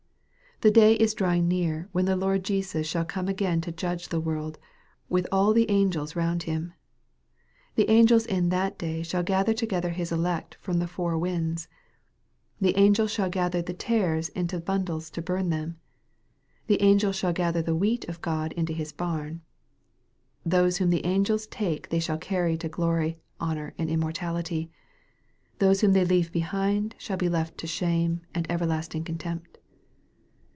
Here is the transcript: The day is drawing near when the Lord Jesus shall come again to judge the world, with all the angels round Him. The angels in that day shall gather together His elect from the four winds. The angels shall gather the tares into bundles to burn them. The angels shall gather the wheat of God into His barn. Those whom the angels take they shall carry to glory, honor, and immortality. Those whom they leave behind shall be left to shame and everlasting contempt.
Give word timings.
The 0.63 0.69
day 0.69 0.93
is 0.93 1.15
drawing 1.15 1.47
near 1.47 1.89
when 1.91 2.05
the 2.05 2.15
Lord 2.15 2.43
Jesus 2.43 2.85
shall 2.87 3.03
come 3.03 3.27
again 3.27 3.61
to 3.61 3.71
judge 3.71 4.09
the 4.09 4.19
world, 4.19 4.59
with 5.09 5.25
all 5.31 5.53
the 5.53 5.67
angels 5.71 6.15
round 6.15 6.43
Him. 6.43 6.73
The 7.73 7.89
angels 7.89 8.27
in 8.27 8.49
that 8.49 8.77
day 8.77 9.01
shall 9.01 9.23
gather 9.23 9.55
together 9.55 9.89
His 9.89 10.11
elect 10.11 10.57
from 10.61 10.77
the 10.77 10.85
four 10.85 11.17
winds. 11.17 11.67
The 12.59 12.77
angels 12.77 13.09
shall 13.09 13.27
gather 13.27 13.63
the 13.63 13.73
tares 13.73 14.29
into 14.29 14.59
bundles 14.59 15.09
to 15.09 15.21
burn 15.23 15.49
them. 15.49 15.79
The 16.67 16.79
angels 16.83 17.15
shall 17.15 17.33
gather 17.33 17.63
the 17.63 17.75
wheat 17.75 18.05
of 18.07 18.21
God 18.21 18.53
into 18.53 18.73
His 18.73 18.91
barn. 18.91 19.41
Those 20.45 20.77
whom 20.77 20.91
the 20.91 21.03
angels 21.07 21.47
take 21.47 21.89
they 21.89 21.99
shall 21.99 22.19
carry 22.19 22.55
to 22.57 22.69
glory, 22.69 23.17
honor, 23.39 23.73
and 23.79 23.89
immortality. 23.89 24.69
Those 25.57 25.81
whom 25.81 25.93
they 25.93 26.05
leave 26.05 26.31
behind 26.31 26.93
shall 26.99 27.17
be 27.17 27.29
left 27.29 27.57
to 27.57 27.65
shame 27.67 28.21
and 28.35 28.45
everlasting 28.51 29.03
contempt. 29.03 29.57